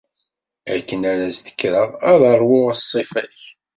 [0.75, 3.39] Akken ara d-kkreɣ, ad ṛwuɣ ṣṣifa-k.